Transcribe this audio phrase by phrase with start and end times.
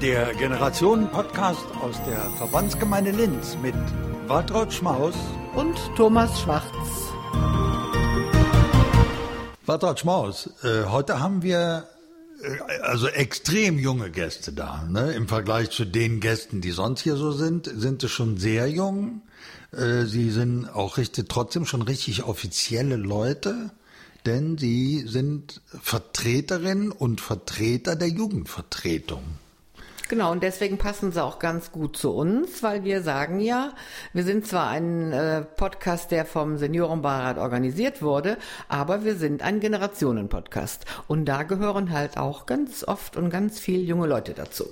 [0.00, 3.74] Der Generationen-Podcast aus der Verbandsgemeinde Linz mit
[4.28, 5.14] Waltraud Schmaus
[5.54, 6.64] und Thomas Schwarz.
[9.66, 11.86] Waltraud Schmaus, äh, heute haben wir
[12.42, 14.86] äh, also extrem junge Gäste da.
[14.88, 15.12] Ne?
[15.12, 19.20] Im Vergleich zu den Gästen, die sonst hier so sind, sind es schon sehr jung.
[19.70, 23.70] Äh, sie sind auch richtig, trotzdem schon richtig offizielle Leute,
[24.24, 29.24] denn sie sind Vertreterinnen und Vertreter der Jugendvertretung.
[30.10, 33.74] Genau, und deswegen passen sie auch ganz gut zu uns, weil wir sagen ja,
[34.12, 38.36] wir sind zwar ein äh, Podcast, der vom Seniorenbeirat organisiert wurde,
[38.68, 40.84] aber wir sind ein Generationen-Podcast.
[41.06, 44.64] Und da gehören halt auch ganz oft und ganz viel junge Leute dazu.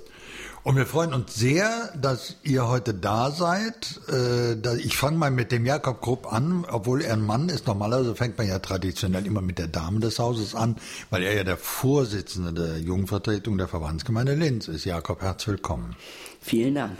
[0.63, 4.01] Und wir freuen uns sehr, dass ihr heute da seid.
[4.09, 7.67] Äh, ich fange mal mit dem Jakob Grupp an, obwohl er ein Mann ist.
[7.67, 10.75] Normalerweise fängt man ja traditionell immer mit der Dame des Hauses an,
[11.09, 14.85] weil er ja der Vorsitzende der Jugendvertretung der Verbandsgemeinde Linz ist.
[14.85, 15.95] Jakob, herzlich willkommen.
[16.41, 16.97] Vielen Dank.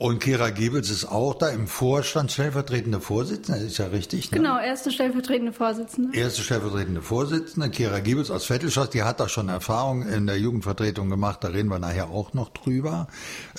[0.00, 4.30] Und Kira Giebels ist auch da im Vorstand stellvertretende Vorsitzende, ist ja richtig?
[4.30, 4.38] Ne?
[4.38, 6.16] Genau, erste stellvertretende Vorsitzende.
[6.16, 11.10] Erste stellvertretende Vorsitzende, Kira Giebels aus Vettelschoss, die hat da schon Erfahrung in der Jugendvertretung
[11.10, 13.08] gemacht, da reden wir nachher auch noch drüber.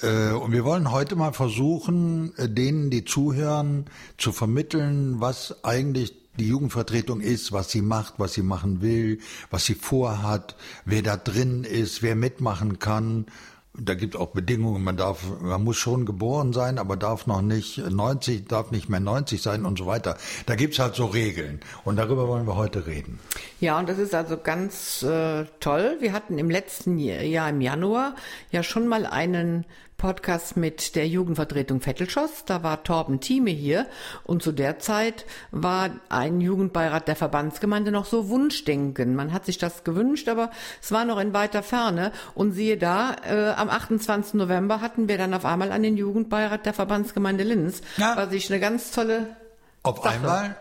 [0.02, 3.86] Äh, und wir wollen heute mal versuchen, äh, denen, die zuhören,
[4.18, 9.20] zu vermitteln, was eigentlich die Jugendvertretung ist, was sie macht, was sie machen will,
[9.52, 10.56] was sie vorhat,
[10.86, 13.28] wer da drin ist, wer mitmachen kann
[13.78, 17.78] da gibt auch Bedingungen, man darf, man muss schon geboren sein, aber darf noch nicht
[17.78, 20.18] 90, darf nicht mehr 90 sein und so weiter.
[20.46, 21.62] Da gibt's halt so Regeln.
[21.86, 23.20] Und darüber wollen wir heute reden.
[23.60, 25.98] Ja, und das ist also ganz äh, toll.
[26.00, 28.16] Wir hatten im letzten Jahr im Januar
[28.52, 29.66] ja schon mal einen
[30.02, 32.44] Podcast mit der Jugendvertretung Vettelschoss.
[32.46, 33.86] Da war Torben Thieme hier
[34.24, 39.16] und zu der Zeit war ein Jugendbeirat der Verbandsgemeinde noch so Wunschdenken.
[39.16, 40.50] Man hat sich das gewünscht, aber
[40.82, 42.12] es war noch in weiter Ferne.
[42.34, 44.34] Und siehe da, äh, am 28.
[44.34, 48.18] November hatten wir dann auf einmal einen Jugendbeirat der Verbandsgemeinde Linz, ja.
[48.18, 49.36] was ich eine ganz tolle
[49.84, 50.56] Auf Sache einmal?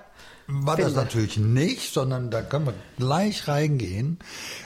[0.50, 4.18] War das natürlich nicht, sondern da können wir gleich reingehen.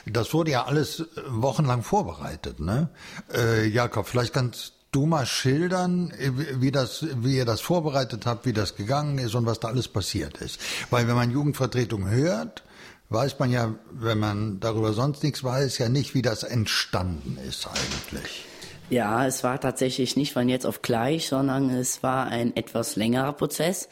[0.05, 2.59] Das wurde ja alles äh, wochenlang vorbereitet.
[2.59, 2.89] Ne?
[3.33, 6.31] Äh, Jakob, vielleicht kannst du mal schildern, äh,
[6.61, 9.87] wie das, wie ihr das vorbereitet habt, wie das gegangen ist und was da alles
[9.87, 10.59] passiert ist.
[10.89, 12.63] Weil wenn man Jugendvertretung hört,
[13.09, 17.67] weiß man ja, wenn man darüber sonst nichts weiß, ja nicht, wie das entstanden ist
[17.67, 18.45] eigentlich.
[18.89, 23.33] Ja, es war tatsächlich nicht von jetzt auf gleich, sondern es war ein etwas längerer
[23.33, 23.89] Prozess.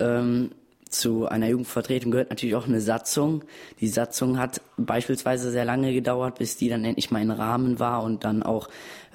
[0.00, 0.50] Ähm,
[0.92, 3.44] zu einer Jugendvertretung gehört natürlich auch eine Satzung.
[3.80, 8.02] Die Satzung hat beispielsweise sehr lange gedauert, bis die dann endlich mal in Rahmen war
[8.02, 8.68] und dann auch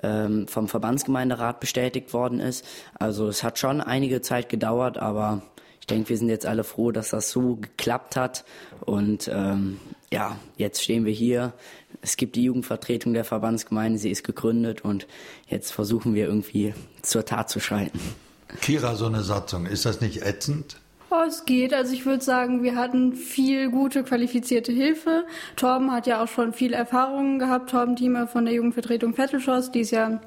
[0.04, 2.66] ähm, vom Verbandsgemeinderat bestätigt worden ist.
[2.96, 5.44] Also es hat schon einige Zeit gedauert, aber
[5.80, 8.44] ich denke, wir sind jetzt alle froh, dass das so geklappt hat.
[8.82, 9.80] Und ähm,
[10.12, 11.54] ja, jetzt stehen wir hier.
[12.02, 15.08] Es gibt die Jugendvertretung der Verbandsgemeinde, sie ist gegründet und
[15.48, 16.74] jetzt versuchen wir irgendwie
[17.04, 18.00] zur Tat zu schreiten.
[18.62, 20.78] Kira, so eine Satzung, ist das nicht ätzend?
[21.10, 21.74] Oh, es geht.
[21.74, 25.26] Also ich würde sagen, wir hatten viel gute, qualifizierte Hilfe.
[25.56, 27.70] Torben hat ja auch schon viel Erfahrung gehabt.
[27.70, 30.20] Torben Thieme von der Jugendvertretung Vettelschoss, die es ja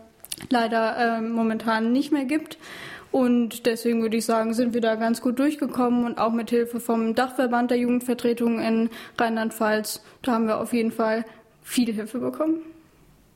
[0.48, 2.56] leider äh, momentan nicht mehr gibt.
[3.12, 6.80] Und deswegen würde ich sagen, sind wir da ganz gut durchgekommen und auch mit Hilfe
[6.80, 11.24] vom Dachverband der Jugendvertretung in Rheinland-Pfalz, da haben wir auf jeden Fall
[11.62, 12.62] viel Hilfe bekommen.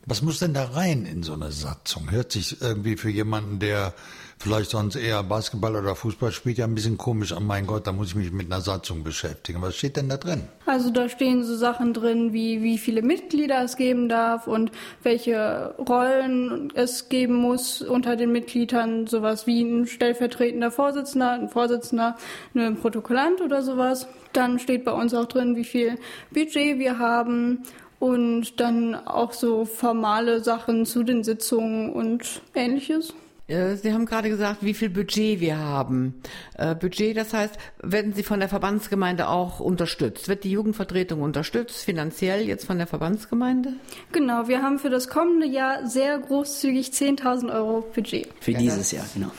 [0.06, 2.10] Was muss denn da rein in so eine Satzung?
[2.10, 3.94] Hört sich irgendwie für jemanden, der
[4.38, 7.46] vielleicht sonst eher Basketball oder Fußball spielt, ja ein bisschen komisch an.
[7.46, 9.62] Mein Gott, da muss ich mich mit einer Satzung beschäftigen.
[9.62, 10.42] Was steht denn da drin?
[10.66, 14.70] Also da stehen so Sachen drin, wie wie viele Mitglieder es geben darf und
[15.02, 19.06] welche Rollen es geben muss unter den Mitgliedern.
[19.06, 22.16] Sowas wie ein stellvertretender Vorsitzender, ein Vorsitzender,
[22.54, 24.06] ein Protokollant oder sowas.
[24.34, 25.96] Dann steht bei uns auch drin, wie viel
[26.32, 27.62] Budget wir haben
[28.04, 33.14] und dann auch so formale Sachen zu den Sitzungen und ähnliches.
[33.46, 36.20] Äh, Sie haben gerade gesagt, wie viel Budget wir haben.
[36.58, 40.28] Äh, Budget, das heißt, werden Sie von der Verbandsgemeinde auch unterstützt?
[40.28, 43.72] Wird die Jugendvertretung unterstützt, finanziell jetzt von der Verbandsgemeinde?
[44.12, 48.28] Genau, wir haben für das kommende Jahr sehr großzügig 10.000 Euro Budget.
[48.38, 49.30] Für ja, dieses Jahr, genau.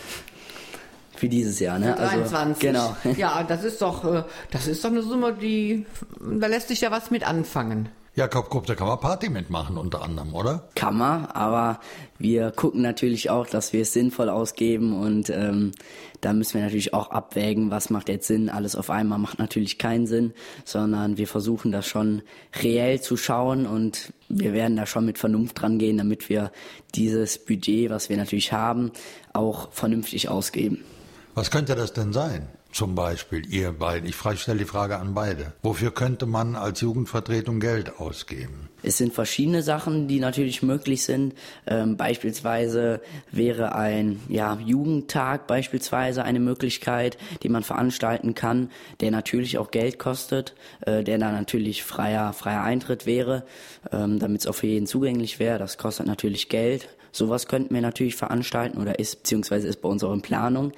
[1.15, 1.95] Für dieses Jahr, ne?
[1.95, 2.59] Also, 23.
[2.59, 2.97] Genau.
[3.15, 5.85] Ja, das ist doch, äh, das ist doch eine Summe, die,
[6.19, 7.89] da lässt sich ja was mit anfangen.
[8.15, 10.69] Jakob Grupp, da kann man Party mitmachen unter anderem, oder?
[10.75, 11.81] Kann man, aber
[12.17, 15.73] wir gucken natürlich auch, dass wir es sinnvoll ausgeben und ähm,
[16.21, 18.49] da müssen wir natürlich auch abwägen, was macht jetzt Sinn.
[18.49, 20.33] Alles auf einmal macht natürlich keinen Sinn,
[20.63, 22.21] sondern wir versuchen das schon
[22.63, 26.53] reell zu schauen und wir werden da schon mit Vernunft dran gehen, damit wir
[26.95, 28.91] dieses Budget, was wir natürlich haben,
[29.33, 30.85] auch vernünftig ausgeben.
[31.33, 32.47] Was könnte das denn sein?
[32.75, 34.07] Zum Beispiel, ihr beiden?
[34.07, 35.53] Ich stelle die Frage an beide.
[35.63, 38.69] Wofür könnte man als Jugendvertretung Geld ausgeben?
[38.83, 41.33] Es sind verschiedene Sachen, die natürlich möglich sind.
[41.65, 43.01] Ähm, beispielsweise
[43.31, 48.69] wäre ein ja, Jugendtag beispielsweise eine Möglichkeit, die man veranstalten kann,
[48.99, 53.45] der natürlich auch Geld kostet, äh, der dann natürlich freier, freier Eintritt wäre,
[53.91, 55.59] ähm, damit es auch für jeden zugänglich wäre.
[55.59, 56.89] Das kostet natürlich Geld.
[57.15, 60.73] Sowas könnten wir natürlich veranstalten oder ist beziehungsweise ist bei uns auch in Planung.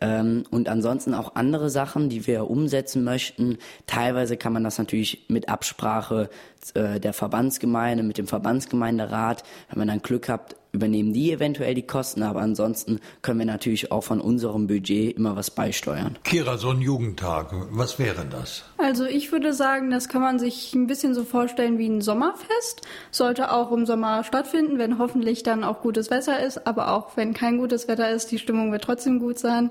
[0.00, 3.58] Ähm, und ansonsten auch andere Sachen, die wir umsetzen möchten.
[3.86, 6.30] Teilweise kann man das natürlich mit Absprache
[6.74, 11.86] äh, der Verbandsgemeinde, mit dem Verbandsgemeinderat, wenn man dann Glück hat, übernehmen die eventuell die
[11.86, 16.18] Kosten, aber ansonsten können wir natürlich auch von unserem Budget immer was beisteuern.
[16.24, 18.64] Kira, so ein Jugendtag, was wäre das?
[18.78, 22.82] Also ich würde sagen, das kann man sich ein bisschen so vorstellen wie ein Sommerfest.
[23.10, 27.34] Sollte auch im Sommer stattfinden, wenn hoffentlich dann auch gutes Wetter ist, aber auch wenn
[27.34, 29.70] kein gutes Wetter ist, die Stimmung wird trotzdem gut sein.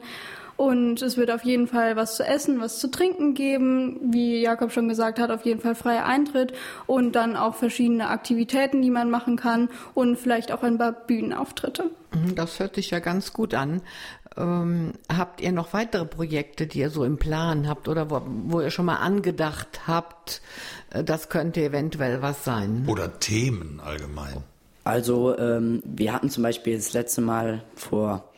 [0.62, 4.00] Und es wird auf jeden Fall was zu essen, was zu trinken geben.
[4.14, 6.54] Wie Jakob schon gesagt hat, auf jeden Fall freier Eintritt
[6.86, 11.90] und dann auch verschiedene Aktivitäten, die man machen kann und vielleicht auch ein paar Bühnenauftritte.
[12.14, 13.82] Mhm, das hört sich ja ganz gut an.
[14.38, 18.62] Ähm, habt ihr noch weitere Projekte, die ihr so im Plan habt oder wo, wo
[18.62, 20.44] ihr schon mal angedacht habt,
[20.92, 22.86] äh, das könnte eventuell was sein?
[22.88, 24.44] Oder Themen allgemein?
[24.84, 28.31] Also ähm, wir hatten zum Beispiel das letzte Mal vor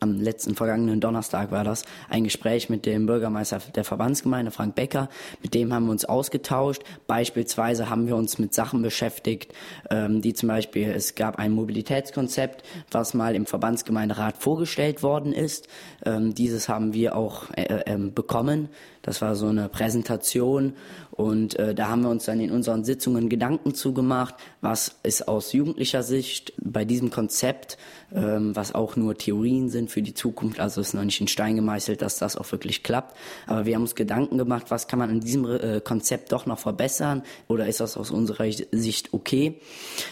[0.00, 5.08] am letzten vergangenen Donnerstag war das, ein Gespräch mit dem Bürgermeister der Verbandsgemeinde, Frank Becker.
[5.42, 6.82] Mit dem haben wir uns ausgetauscht.
[7.06, 9.52] Beispielsweise haben wir uns mit Sachen beschäftigt,
[9.90, 15.68] ähm, die zum Beispiel, es gab ein Mobilitätskonzept, was mal im Verbandsgemeinderat vorgestellt worden ist.
[16.04, 18.68] Ähm, dieses haben wir auch äh, äh, bekommen.
[19.08, 20.74] Das war so eine Präsentation
[21.12, 25.54] und äh, da haben wir uns dann in unseren Sitzungen Gedanken zugemacht, was ist aus
[25.54, 27.78] jugendlicher Sicht bei diesem Konzept,
[28.14, 31.56] ähm, was auch nur Theorien sind für die Zukunft, also ist noch nicht in Stein
[31.56, 33.16] gemeißelt, dass das auch wirklich klappt.
[33.46, 36.58] Aber wir haben uns Gedanken gemacht, was kann man in diesem äh, Konzept doch noch
[36.58, 39.58] verbessern oder ist das aus unserer Sicht okay?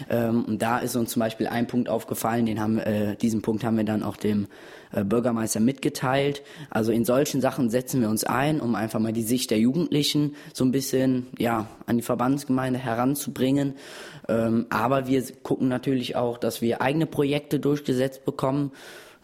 [0.08, 3.62] Ähm, und da ist uns zum Beispiel ein Punkt aufgefallen, den haben, äh, diesen Punkt
[3.62, 4.46] haben wir dann auch dem
[4.92, 6.42] äh, Bürgermeister mitgeteilt.
[6.70, 10.36] Also in solchen Sachen setzen wir uns ein, um einfach mal die Sicht der Jugendlichen
[10.54, 13.74] so ein bisschen ja an die Verbandsgemeinde heranzubringen.
[14.28, 18.70] Ähm, aber wir gucken natürlich auch, dass wir eigene Projekte durchgesetzt bekommen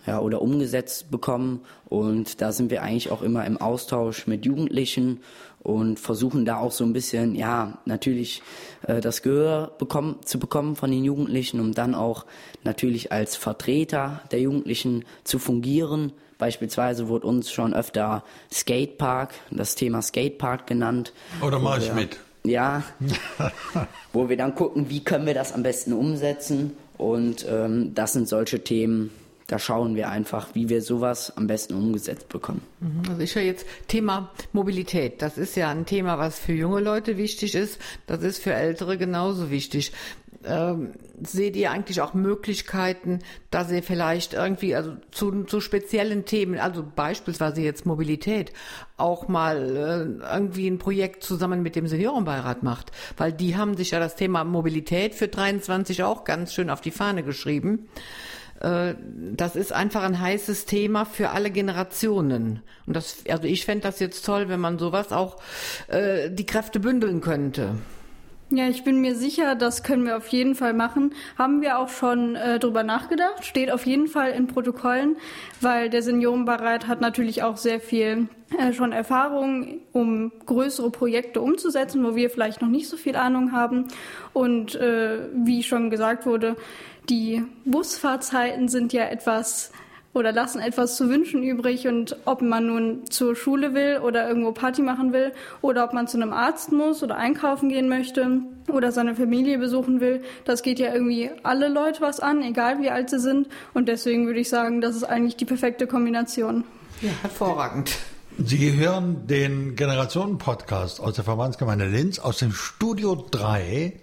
[0.04, 1.60] ja, oder umgesetzt bekommen.
[1.88, 5.20] Und da sind wir eigentlich auch immer im Austausch mit Jugendlichen
[5.62, 8.42] und versuchen da auch so ein bisschen, ja, natürlich
[8.84, 12.26] äh, das Gehör bekommen, zu bekommen von den Jugendlichen, um dann auch
[12.64, 16.12] natürlich als Vertreter der Jugendlichen zu fungieren.
[16.42, 21.12] Beispielsweise wurde uns schon öfter Skatepark, das Thema Skatepark genannt.
[21.40, 22.18] Oder mache ich mit?
[22.42, 22.82] Ja,
[24.12, 26.76] wo wir dann gucken, wie können wir das am besten umsetzen.
[26.98, 29.12] Und ähm, das sind solche Themen,
[29.46, 32.62] da schauen wir einfach, wie wir sowas am besten umgesetzt bekommen.
[32.80, 33.02] Mhm.
[33.08, 35.22] Also ich höre jetzt Thema Mobilität.
[35.22, 37.78] Das ist ja ein Thema, was für junge Leute wichtig ist.
[38.08, 39.92] Das ist für Ältere genauso wichtig.
[40.44, 40.92] Ähm,
[41.22, 46.84] seht ihr eigentlich auch Möglichkeiten, dass ihr vielleicht irgendwie, also zu, zu speziellen Themen, also
[46.84, 48.52] beispielsweise jetzt Mobilität,
[48.96, 52.90] auch mal äh, irgendwie ein Projekt zusammen mit dem Seniorenbeirat macht?
[53.16, 56.90] Weil die haben sich ja das Thema Mobilität für 23 auch ganz schön auf die
[56.90, 57.88] Fahne geschrieben.
[58.60, 58.94] Äh,
[59.34, 62.62] das ist einfach ein heißes Thema für alle Generationen.
[62.86, 65.36] Und das, also ich fände das jetzt toll, wenn man sowas auch
[65.88, 67.76] äh, die Kräfte bündeln könnte.
[68.54, 71.14] Ja, ich bin mir sicher, das können wir auf jeden Fall machen.
[71.38, 73.46] Haben wir auch schon äh, drüber nachgedacht.
[73.46, 75.16] Steht auf jeden Fall in Protokollen,
[75.62, 78.28] weil der Seniorenbeirat hat natürlich auch sehr viel
[78.58, 83.52] äh, schon Erfahrung, um größere Projekte umzusetzen, wo wir vielleicht noch nicht so viel Ahnung
[83.52, 83.88] haben.
[84.34, 86.56] Und äh, wie schon gesagt wurde,
[87.08, 89.72] die Busfahrzeiten sind ja etwas
[90.14, 94.52] oder lassen etwas zu wünschen übrig und ob man nun zur Schule will oder irgendwo
[94.52, 98.92] Party machen will oder ob man zu einem Arzt muss oder einkaufen gehen möchte oder
[98.92, 103.10] seine Familie besuchen will, das geht ja irgendwie alle Leute was an, egal wie alt
[103.10, 106.64] sie sind und deswegen würde ich sagen, das ist eigentlich die perfekte Kombination.
[107.00, 107.96] Ja, hervorragend.
[108.38, 114.00] Sie hören den Generationen-Podcast aus der Verbandsgemeinde Linz aus dem Studio 3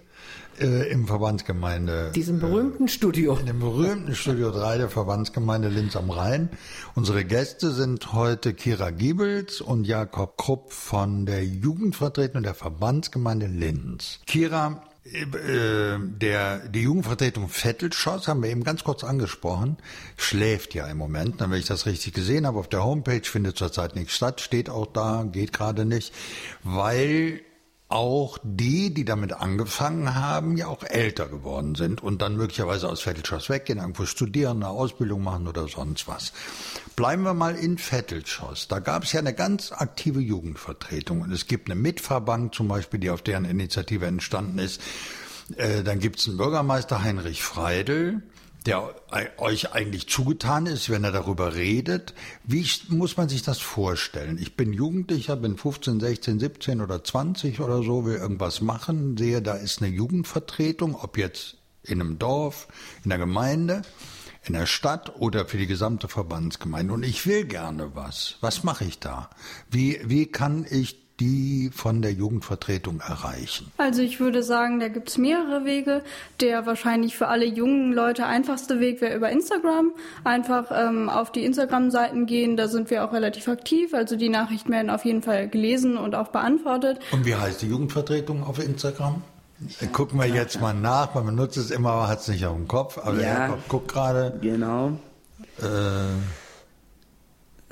[0.60, 2.12] äh, im Verbandsgemeinde.
[2.14, 3.36] Diesem berühmten Studio.
[3.36, 6.50] In dem berühmten Studio 3 der Verbandsgemeinde Linz am Rhein.
[6.94, 14.20] Unsere Gäste sind heute Kira Giebels und Jakob Krupp von der Jugendvertretung der Verbandsgemeinde Linz.
[14.26, 19.78] Kira, äh, der, die Jugendvertretung Vettelschoss, haben wir eben ganz kurz angesprochen,
[20.16, 22.58] schläft ja im Moment, wenn ich das richtig gesehen habe.
[22.58, 26.12] Auf der Homepage findet zurzeit nichts statt, steht auch da, geht gerade nicht,
[26.62, 27.40] weil
[27.90, 33.02] auch die, die damit angefangen haben, ja auch älter geworden sind und dann möglicherweise aus
[33.02, 36.32] Vettelschoss weggehen, irgendwo studieren, eine Ausbildung machen oder sonst was.
[36.94, 38.68] Bleiben wir mal in Vettelschoss.
[38.68, 43.00] Da gab es ja eine ganz aktive Jugendvertretung und es gibt eine Mitverband zum Beispiel,
[43.00, 44.80] die auf deren Initiative entstanden ist.
[45.56, 48.22] Äh, dann gibt es einen Bürgermeister Heinrich Freidel,
[48.66, 48.94] der
[49.38, 52.14] euch eigentlich zugetan ist, wenn er darüber redet.
[52.44, 54.38] Wie muss man sich das vorstellen?
[54.38, 59.40] Ich bin Jugendlicher, bin 15, 16, 17 oder 20 oder so, will irgendwas machen, sehe,
[59.40, 62.68] da ist eine Jugendvertretung, ob jetzt in einem Dorf,
[63.02, 63.82] in der Gemeinde,
[64.44, 66.92] in der Stadt oder für die gesamte Verbandsgemeinde.
[66.92, 68.36] Und ich will gerne was.
[68.40, 69.30] Was mache ich da?
[69.70, 73.70] Wie, wie kann ich die von der Jugendvertretung erreichen?
[73.76, 76.02] Also ich würde sagen, da gibt es mehrere Wege.
[76.40, 79.92] Der wahrscheinlich für alle jungen Leute einfachste Weg wäre über Instagram.
[80.24, 83.94] Einfach ähm, auf die Instagram-Seiten gehen, da sind wir auch relativ aktiv.
[83.94, 86.98] Also die Nachrichten werden auf jeden Fall gelesen und auch beantwortet.
[87.12, 89.22] Und wie heißt die Jugendvertretung auf Instagram?
[89.80, 89.88] Ja.
[89.88, 92.96] Gucken wir jetzt mal nach, man benutzt es immer, hat es nicht auf dem Kopf,
[92.96, 94.38] aber ja, guckt gerade.
[94.40, 94.92] Genau.
[95.58, 96.16] Äh,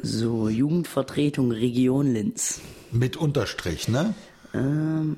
[0.02, 2.60] so, Jugendvertretung Region Linz.
[2.92, 4.14] Mit Unterstrich, ne?
[4.54, 5.16] Ähm,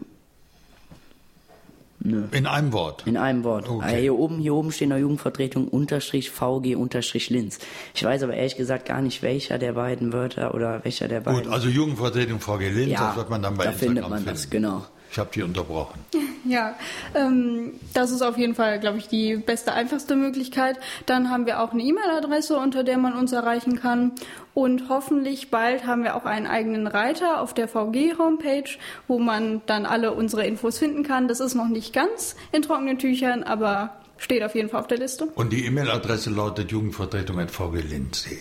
[2.03, 2.25] Nö.
[2.33, 3.03] In einem Wort.
[3.07, 3.69] In einem Wort.
[3.69, 3.85] Okay.
[3.87, 7.59] Ah, hier oben, hier oben steht noch Jugendvertretung Unterstrich VG Unterstrich Linz.
[7.95, 11.43] Ich weiß aber ehrlich gesagt gar nicht, welcher der beiden Wörter oder welcher der beiden.
[11.43, 14.19] Gut, also Jugendvertretung VG Linz, ja, das wird man dann bei da Instagram findet man
[14.21, 14.35] finden.
[14.35, 14.87] das, genau.
[15.11, 16.00] Ich habe die unterbrochen.
[16.43, 16.75] Ja,
[17.14, 20.79] ähm, das ist auf jeden Fall, glaube ich, die beste, einfachste Möglichkeit.
[21.05, 24.12] Dann haben wir auch eine E-Mail-Adresse, unter der man uns erreichen kann.
[24.55, 28.71] Und hoffentlich bald haben wir auch einen eigenen Reiter auf der VG-Homepage,
[29.07, 31.29] wo man dann alle unsere Infos finden kann.
[31.29, 34.99] Das ist noch nicht ganz in trockenen Tüchern, aber steht auf jeden Fall auf der
[34.99, 35.26] Liste.
[35.26, 38.38] Und die E-Mail-Adresse lautet jugendvertretung.vglinz.de.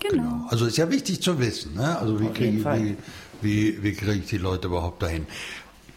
[0.00, 0.22] Genau.
[0.22, 0.46] genau.
[0.48, 1.74] Also ist ja wichtig zu wissen.
[1.74, 1.98] Ne?
[1.98, 2.96] Also wie kriege wie,
[3.42, 5.26] wie, wie krieg ich die Leute überhaupt dahin?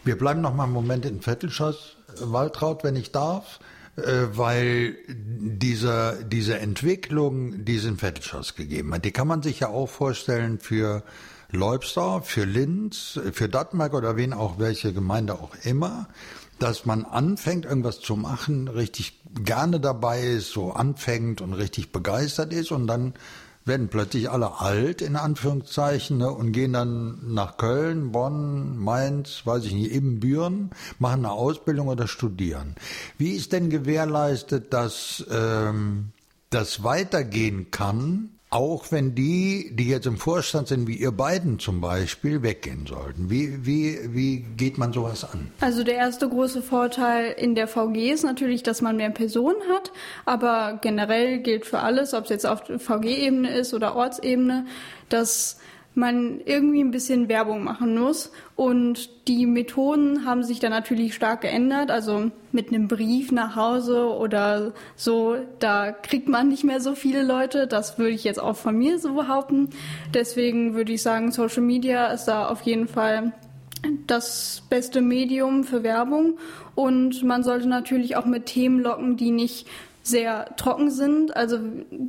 [0.08, 3.60] Wir bleiben noch mal einen Moment in Vettelschoss, Waltraud, wenn ich darf,
[3.96, 8.94] äh, weil diese, diese Entwicklung, die es in Vettelschoss gegeben.
[8.94, 11.02] Hat, die kann man sich ja auch vorstellen für
[11.50, 16.08] Leubsdorf, für Linz, für Dattmark oder wen auch, welche Gemeinde auch immer,
[16.58, 22.54] dass man anfängt, irgendwas zu machen, richtig gerne dabei ist, so anfängt und richtig begeistert
[22.54, 23.12] ist und dann
[23.68, 29.64] werden plötzlich alle alt, in Anführungszeichen, ne, und gehen dann nach Köln, Bonn, Mainz, weiß
[29.66, 32.74] ich nicht, Ebenbüren, machen eine Ausbildung oder studieren.
[33.18, 36.12] Wie ist denn gewährleistet, dass ähm,
[36.50, 41.80] das weitergehen kann, auch wenn die, die jetzt im Vorstand sind, wie ihr beiden zum
[41.82, 43.28] Beispiel, weggehen sollten.
[43.28, 45.52] Wie, wie, wie geht man sowas an?
[45.60, 49.92] Also der erste große Vorteil in der VG ist natürlich, dass man mehr Personen hat,
[50.24, 54.66] aber generell gilt für alles, ob es jetzt auf VG-Ebene ist oder Ortsebene,
[55.10, 55.58] dass
[55.98, 58.32] man irgendwie ein bisschen Werbung machen muss.
[58.56, 61.90] Und die Methoden haben sich dann natürlich stark geändert.
[61.90, 67.22] Also mit einem Brief nach Hause oder so, da kriegt man nicht mehr so viele
[67.22, 67.66] Leute.
[67.66, 69.70] Das würde ich jetzt auch von mir so behaupten.
[70.14, 73.32] Deswegen würde ich sagen, Social Media ist da auf jeden Fall
[74.06, 76.38] das beste Medium für Werbung
[76.74, 79.66] und man sollte natürlich auch mit Themen locken, die nicht
[80.08, 81.36] sehr trocken sind.
[81.36, 81.58] Also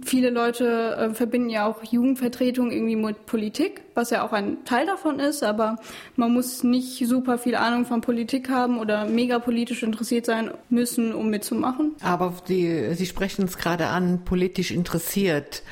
[0.03, 4.85] viele Leute äh, verbinden ja auch Jugendvertretung irgendwie mit Politik, was ja auch ein Teil
[4.85, 5.75] davon ist, aber
[6.15, 11.13] man muss nicht super viel Ahnung von Politik haben oder mega politisch interessiert sein müssen,
[11.13, 11.95] um mitzumachen.
[12.01, 15.63] Aber die, Sie sprechen es gerade an, politisch interessiert.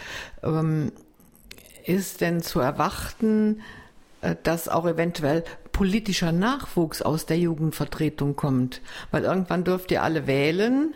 [0.43, 0.91] Ähm,
[1.86, 3.62] ist denn zu erwarten,
[4.22, 8.81] äh, dass auch eventuell politischer Nachwuchs aus der Jugendvertretung kommt?
[9.12, 10.93] Weil irgendwann dürft ihr alle wählen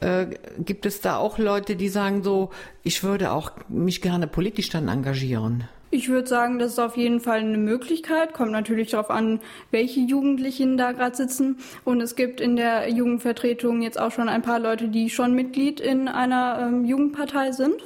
[0.00, 0.26] äh,
[0.58, 2.50] gibt es da auch Leute, die sagen so,
[2.82, 5.64] ich würde auch mich gerne politisch dann engagieren?
[5.94, 8.32] Ich würde sagen, das ist auf jeden Fall eine Möglichkeit.
[8.32, 9.38] Kommt natürlich darauf an,
[9.70, 11.58] welche Jugendlichen da gerade sitzen.
[11.84, 15.78] Und es gibt in der Jugendvertretung jetzt auch schon ein paar Leute, die schon Mitglied
[15.78, 17.76] in einer ähm, Jugendpartei sind.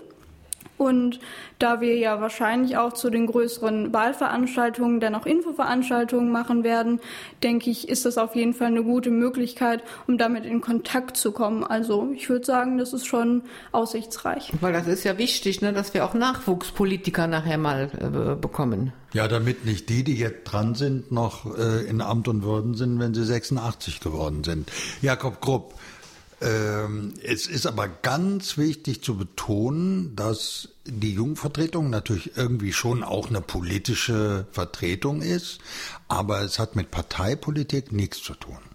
[0.78, 1.18] Und
[1.58, 7.00] da wir ja wahrscheinlich auch zu den größeren Wahlveranstaltungen dann auch Infoveranstaltungen machen werden,
[7.42, 11.32] denke ich, ist das auf jeden Fall eine gute Möglichkeit, um damit in Kontakt zu
[11.32, 11.64] kommen.
[11.64, 13.42] Also ich würde sagen, das ist schon
[13.72, 14.52] aussichtsreich.
[14.60, 18.92] Weil das ist ja wichtig, ne, dass wir auch Nachwuchspolitiker nachher mal äh, bekommen.
[19.14, 23.00] Ja, damit nicht die, die jetzt dran sind, noch äh, in Amt und Würden sind,
[23.00, 24.70] wenn sie 86 geworden sind.
[25.00, 25.74] Jakob Grupp,
[26.40, 33.28] ähm, es ist aber ganz wichtig zu betonen, dass die Jungvertretung natürlich irgendwie schon auch
[33.28, 35.58] eine politische Vertretung ist,
[36.06, 38.67] aber es hat mit Parteipolitik nichts zu tun.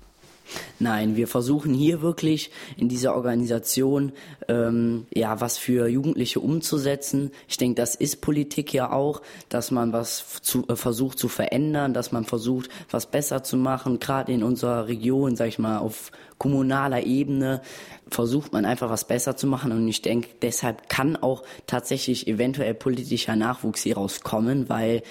[0.80, 4.12] Nein, wir versuchen hier wirklich in dieser Organisation
[4.48, 7.32] ähm, ja was für Jugendliche umzusetzen.
[7.48, 11.94] Ich denke, das ist Politik ja auch, dass man was zu, äh, versucht zu verändern,
[11.94, 14.00] dass man versucht, was besser zu machen.
[14.00, 17.62] Gerade in unserer Region, sag ich mal, auf kommunaler Ebene
[18.10, 19.72] versucht man einfach was besser zu machen.
[19.72, 25.04] Und ich denke, deshalb kann auch tatsächlich eventuell politischer Nachwuchs hieraus kommen, weil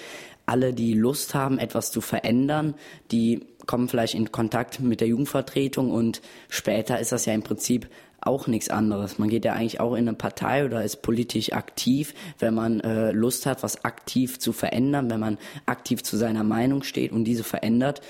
[0.45, 2.75] alle, die Lust haben, etwas zu verändern,
[3.11, 7.89] die kommen vielleicht in Kontakt mit der Jugendvertretung und später ist das ja im Prinzip
[8.25, 9.19] auch nichts anderes.
[9.19, 13.11] Man geht ja eigentlich auch in eine Partei oder ist politisch aktiv, wenn man äh,
[13.11, 17.43] Lust hat, was aktiv zu verändern, wenn man aktiv zu seiner Meinung steht und diese
[17.43, 18.01] verändert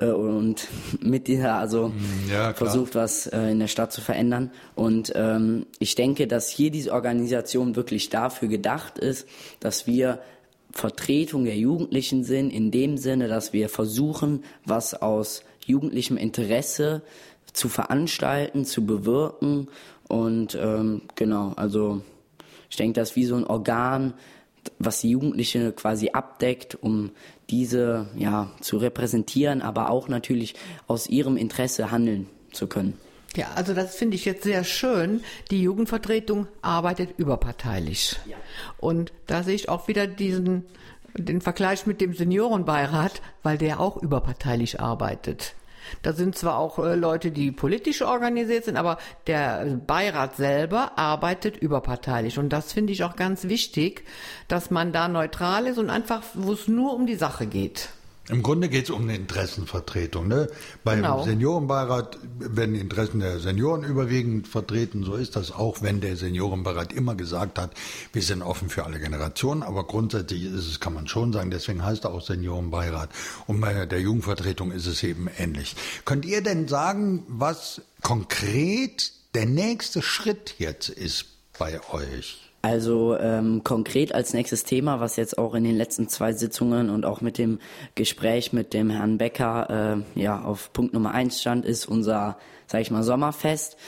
[0.00, 0.68] äh, und
[1.00, 4.50] mit dieser also hm, ja, versucht, was äh, in der Stadt zu verändern.
[4.74, 9.28] Und ähm, ich denke, dass hier diese Organisation wirklich dafür gedacht ist,
[9.60, 10.20] dass wir
[10.72, 17.02] Vertretung der Jugendlichen sind, in dem Sinne, dass wir versuchen, was aus jugendlichem Interesse
[17.52, 19.68] zu veranstalten, zu bewirken.
[20.08, 22.02] Und ähm, genau, also
[22.68, 24.14] ich denke, das ist wie so ein Organ,
[24.78, 27.10] was die Jugendliche quasi abdeckt, um
[27.48, 30.54] diese ja zu repräsentieren, aber auch natürlich
[30.86, 32.98] aus ihrem Interesse handeln zu können.
[33.36, 35.22] Ja, also das finde ich jetzt sehr schön.
[35.50, 38.18] Die Jugendvertretung arbeitet überparteilich.
[38.26, 38.36] Ja.
[38.78, 40.66] Und da sehe ich auch wieder diesen,
[41.14, 45.54] den Vergleich mit dem Seniorenbeirat, weil der auch überparteilich arbeitet.
[46.02, 51.56] Da sind zwar auch äh, Leute, die politisch organisiert sind, aber der Beirat selber arbeitet
[51.56, 52.38] überparteilich.
[52.38, 54.04] Und das finde ich auch ganz wichtig,
[54.48, 57.90] dass man da neutral ist und einfach, wo es nur um die Sache geht.
[58.30, 60.28] Im Grunde geht es um eine Interessenvertretung.
[60.28, 60.48] Ne?
[60.84, 61.24] Beim genau.
[61.24, 65.02] Seniorenbeirat werden die Interessen der Senioren überwiegend vertreten.
[65.02, 67.72] So ist das auch, wenn der Seniorenbeirat immer gesagt hat,
[68.12, 69.62] wir sind offen für alle Generationen.
[69.62, 73.10] Aber grundsätzlich ist es, kann man schon sagen, deswegen heißt er auch Seniorenbeirat.
[73.46, 75.74] Und bei der Jugendvertretung ist es eben ähnlich.
[76.04, 81.26] Könnt ihr denn sagen, was konkret der nächste Schritt jetzt ist
[81.58, 82.49] bei euch?
[82.62, 87.06] Also ähm, konkret als nächstes Thema, was jetzt auch in den letzten zwei Sitzungen und
[87.06, 87.58] auch mit dem
[87.94, 92.36] Gespräch mit dem Herrn Becker äh, ja auf Punkt Nummer eins stand, ist unser,
[92.66, 93.78] sag ich mal, Sommerfest,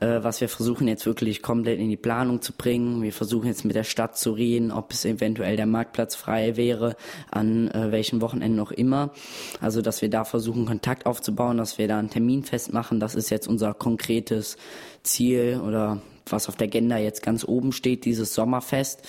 [0.00, 3.02] äh, was wir versuchen jetzt wirklich komplett in die Planung zu bringen.
[3.02, 6.96] Wir versuchen jetzt mit der Stadt zu reden, ob es eventuell der Marktplatz frei wäre,
[7.30, 9.10] an äh, welchen Wochenenden noch immer.
[9.60, 12.98] Also dass wir da versuchen, Kontakt aufzubauen, dass wir da einen Termin festmachen.
[12.98, 14.56] Das ist jetzt unser konkretes
[15.02, 19.02] Ziel oder was auf der Agenda jetzt ganz oben steht, dieses Sommerfest.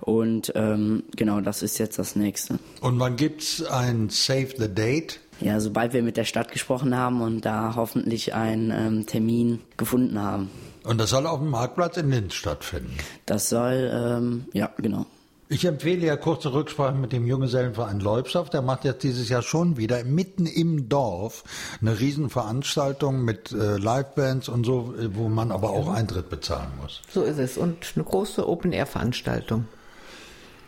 [0.00, 2.58] Und ähm, genau, das ist jetzt das nächste.
[2.80, 5.20] Und wann gibt's ein Save the Date?
[5.40, 10.20] Ja, sobald wir mit der Stadt gesprochen haben und da hoffentlich einen ähm, Termin gefunden
[10.20, 10.50] haben.
[10.84, 12.96] Und das soll auf dem Marktplatz in Linz stattfinden?
[13.26, 15.06] Das soll, ähm, ja, genau.
[15.52, 18.54] Ich empfehle ja kurze Rücksprache mit dem Junggesellenverein Leubschaft.
[18.54, 21.42] Der macht jetzt dieses Jahr schon wieder mitten im Dorf
[21.80, 27.02] eine Riesenveranstaltung mit äh, Livebands und so, äh, wo man aber auch Eintritt bezahlen muss.
[27.12, 27.58] So ist es.
[27.58, 29.66] Und eine große Open-Air-Veranstaltung.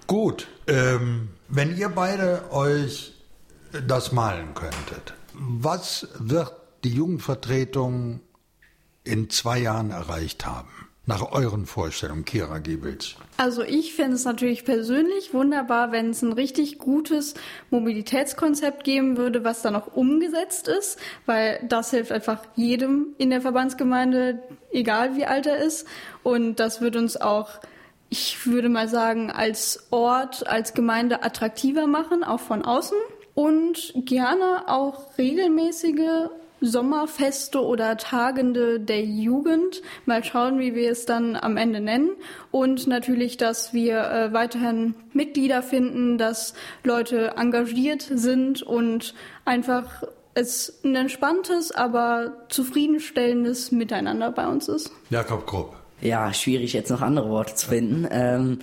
[0.09, 0.49] Gut.
[0.67, 3.15] Ähm, wenn ihr beide euch
[3.87, 8.19] das malen könntet, was wird die Jugendvertretung
[9.05, 10.71] in zwei Jahren erreicht haben?
[11.05, 13.17] Nach euren Vorstellungen, Kira Giebels.
[13.37, 17.35] Also ich fände es natürlich persönlich wunderbar, wenn es ein richtig gutes
[17.71, 23.41] Mobilitätskonzept geben würde, was dann auch umgesetzt ist, weil das hilft einfach jedem in der
[23.41, 25.89] Verbandsgemeinde, egal wie alt er ist.
[26.23, 27.51] Und das wird uns auch,
[28.09, 32.99] ich würde mal sagen, als Ort, als Gemeinde attraktiver machen, auch von außen.
[33.35, 36.29] Und gerne auch regelmäßige
[36.63, 39.83] Sommerfeste oder Tagende der Jugend.
[40.07, 42.11] Mal schauen, wie wir es dann am Ende nennen.
[42.51, 50.81] Und natürlich, dass wir äh, weiterhin Mitglieder finden, dass Leute engagiert sind und einfach es
[50.85, 54.91] ein entspanntes, aber zufriedenstellendes Miteinander bei uns ist.
[55.11, 55.77] Jakob Grupp.
[56.01, 58.09] Ja, schwierig jetzt noch andere Worte zu finden.
[58.11, 58.59] Ähm,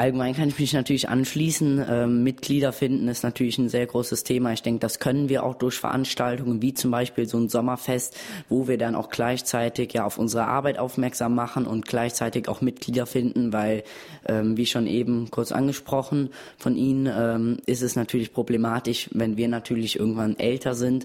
[0.00, 1.84] Allgemein kann ich mich natürlich anschließen.
[1.86, 4.50] Ähm, Mitglieder finden ist natürlich ein sehr großes Thema.
[4.54, 8.66] Ich denke, das können wir auch durch Veranstaltungen wie zum Beispiel so ein Sommerfest, wo
[8.66, 13.52] wir dann auch gleichzeitig ja auf unsere Arbeit aufmerksam machen und gleichzeitig auch Mitglieder finden,
[13.52, 13.82] weil,
[14.24, 19.48] ähm, wie schon eben kurz angesprochen von Ihnen, ähm, ist es natürlich problematisch, wenn wir
[19.48, 21.04] natürlich irgendwann älter sind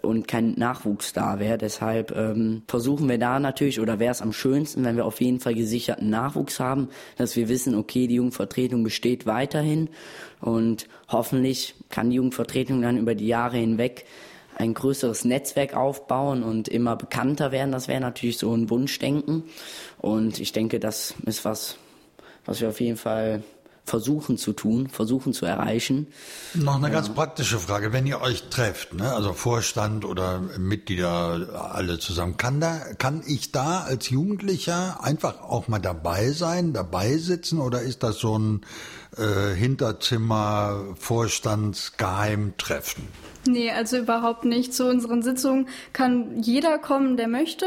[0.00, 1.58] und kein Nachwuchs da wäre.
[1.58, 5.38] Deshalb ähm, versuchen wir da natürlich, oder wäre es am schönsten, wenn wir auf jeden
[5.38, 9.90] Fall gesicherten Nachwuchs haben, dass wir wissen, okay, die Jugendvertretung besteht weiterhin
[10.40, 14.06] und hoffentlich kann die Jugendvertretung dann über die Jahre hinweg
[14.56, 17.72] ein größeres Netzwerk aufbauen und immer bekannter werden.
[17.72, 19.44] Das wäre natürlich so ein Wunschdenken.
[19.98, 21.76] Und ich denke, das ist was,
[22.44, 23.42] was wir auf jeden Fall
[23.84, 26.06] versuchen zu tun, versuchen zu erreichen.
[26.54, 27.92] Noch eine ganz praktische Frage.
[27.92, 33.52] Wenn ihr euch trefft, ne, also Vorstand oder Mitglieder alle zusammen, kann da, kann ich
[33.52, 38.62] da als Jugendlicher einfach auch mal dabei sein, dabei sitzen oder ist das so ein
[39.16, 43.04] äh, Hinterzimmer Vorstandsgeheimtreffen?
[43.46, 44.72] Nee, also überhaupt nicht.
[44.72, 47.66] Zu unseren Sitzungen kann jeder kommen, der möchte.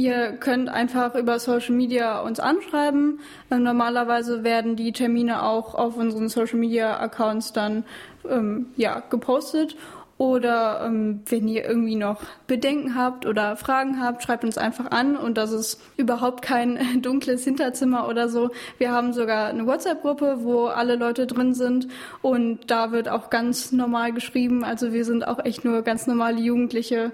[0.00, 3.20] Ihr könnt einfach über Social Media uns anschreiben.
[3.50, 7.84] Ähm, normalerweise werden die Termine auch auf unseren Social Media Accounts dann
[8.26, 9.76] ähm, ja, gepostet.
[10.16, 15.18] Oder ähm, wenn ihr irgendwie noch Bedenken habt oder Fragen habt, schreibt uns einfach an.
[15.18, 18.48] Und das ist überhaupt kein dunkles Hinterzimmer oder so.
[18.78, 21.88] Wir haben sogar eine WhatsApp-Gruppe, wo alle Leute drin sind.
[22.22, 24.64] Und da wird auch ganz normal geschrieben.
[24.64, 27.12] Also wir sind auch echt nur ganz normale Jugendliche.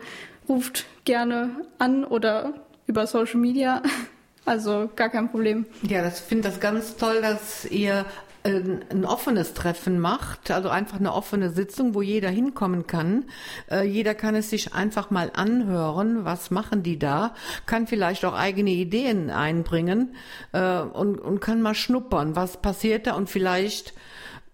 [0.48, 2.54] Ruft gerne an oder
[2.86, 3.82] über Social Media.
[4.48, 5.66] Also gar kein Problem.
[5.82, 8.06] Ja, das finde das ganz toll, dass ihr
[8.46, 13.24] ein, ein, offenes Treffen macht, also einfach eine offene Sitzung, wo jeder hinkommen kann.
[13.68, 17.34] Äh, jeder kann es sich einfach mal anhören, was machen die da,
[17.66, 20.14] kann vielleicht auch eigene Ideen einbringen
[20.52, 23.94] äh, und, und kann mal schnuppern, was passiert da und vielleicht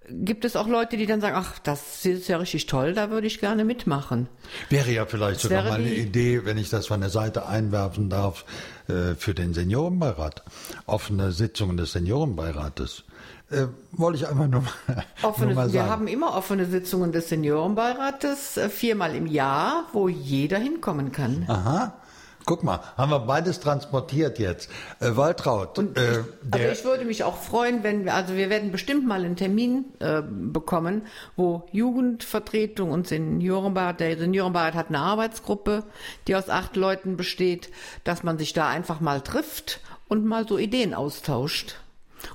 [0.09, 3.27] gibt es auch Leute, die dann sagen, ach, das ist ja richtig toll, da würde
[3.27, 4.29] ich gerne mitmachen.
[4.69, 8.11] Wäre ja vielleicht das sogar mal eine Idee, wenn ich das von der Seite einwerfen
[8.11, 8.45] darf,
[8.88, 10.43] äh, für den Seniorenbeirat.
[10.87, 13.05] Offene Sitzungen des Seniorenbeirates.
[13.51, 15.73] Äh, wollte ich einfach nur mal, offene, nur mal.
[15.73, 21.45] Wir haben immer offene Sitzungen des Seniorenbeirates, äh, viermal im Jahr, wo jeder hinkommen kann.
[21.49, 22.02] Aha.
[22.45, 24.71] Guck mal, haben wir beides transportiert jetzt.
[25.01, 25.79] Äh, Waltraud.
[25.79, 29.07] Und äh, ich, also ich würde mich auch freuen, wenn wir, also wir werden bestimmt
[29.07, 31.03] mal einen Termin äh, bekommen,
[31.37, 35.85] wo Jugendvertretung und Seniorenbeirat, der Seniorenbeirat hat eine Arbeitsgruppe,
[36.27, 37.71] die aus acht Leuten besteht,
[38.05, 41.77] dass man sich da einfach mal trifft und mal so Ideen austauscht.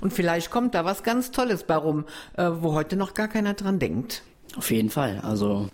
[0.01, 3.53] Und vielleicht kommt da was ganz Tolles bei rum, äh, wo heute noch gar keiner
[3.53, 4.23] dran denkt.
[4.57, 5.21] Auf jeden Fall.
[5.23, 5.69] Also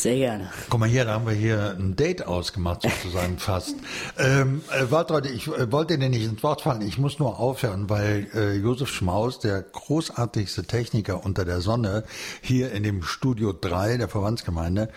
[0.00, 0.50] sehr gerne.
[0.70, 3.76] Guck mal hier, da haben wir hier ein Date ausgemacht, sozusagen fast.
[4.18, 7.90] Ähm, äh, Waltraud, ich äh, wollte dir nicht ins Wort fallen, ich muss nur aufhören,
[7.90, 12.04] weil äh, Josef Schmaus, der großartigste Techniker unter der Sonne,
[12.40, 14.88] hier in dem Studio 3 der Verbandsgemeinde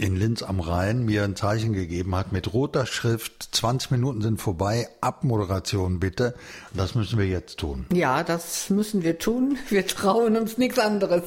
[0.00, 4.40] in Linz am Rhein mir ein Zeichen gegeben hat mit roter Schrift, 20 Minuten sind
[4.40, 6.34] vorbei, Abmoderation bitte.
[6.72, 7.84] Das müssen wir jetzt tun.
[7.92, 9.58] Ja, das müssen wir tun.
[9.68, 11.24] Wir trauen uns nichts anderes.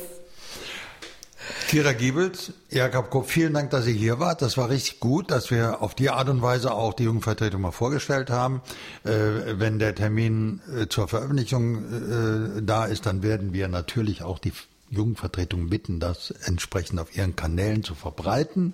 [1.68, 4.42] Kira Giebels, Jakob Kopp, vielen Dank, dass ihr hier wart.
[4.42, 7.72] Das war richtig gut, dass wir auf die Art und Weise auch die Jugendvertretung mal
[7.72, 8.62] vorgestellt haben.
[9.04, 9.12] Äh,
[9.60, 14.54] wenn der Termin äh, zur Veröffentlichung äh, da ist, dann werden wir natürlich auch die
[14.94, 18.74] Jugendvertretung bitten, das entsprechend auf ihren Kanälen zu verbreiten.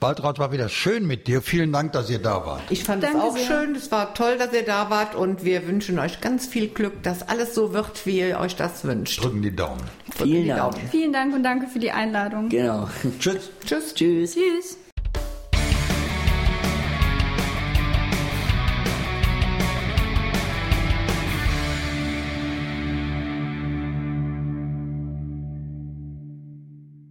[0.00, 1.42] Waltraud war wieder schön mit dir.
[1.42, 2.62] Vielen Dank, dass ihr da wart.
[2.70, 3.46] Ich fand es auch sehr.
[3.46, 3.74] schön.
[3.74, 7.28] Es war toll, dass ihr da wart und wir wünschen euch ganz viel Glück, dass
[7.28, 9.22] alles so wird, wie ihr euch das wünscht.
[9.22, 9.82] Drücken die Daumen.
[10.16, 10.72] Drücken Vielen die Dank.
[10.74, 10.88] Daumen.
[10.90, 12.48] Vielen Dank und danke für die Einladung.
[12.48, 12.88] Genau.
[13.18, 13.50] Tschüss.
[13.64, 13.94] Tschüss.
[13.94, 14.34] Tschüss.
[14.34, 14.87] Tschüss.